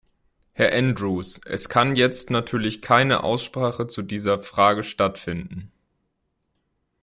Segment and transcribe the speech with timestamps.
[0.53, 5.71] Herr Andrews, es kann jetzt natürlich keine Aussprache zu dieser Frage stattfinden.